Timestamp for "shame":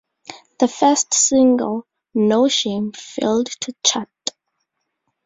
2.47-2.91